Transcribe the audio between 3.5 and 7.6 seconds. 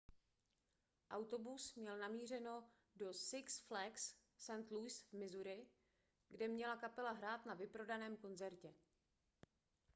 flags st louis v missouri kde měla kapela hrát na